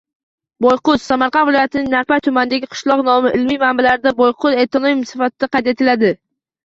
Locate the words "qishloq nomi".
2.73-3.35